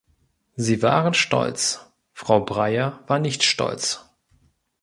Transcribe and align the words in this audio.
Sie 0.55 0.81
waren 0.81 1.13
stolz, 1.13 1.91
Frau 2.11 2.39
Breyer 2.43 3.03
war 3.05 3.19
nicht 3.19 3.43
stolz. 3.43 3.99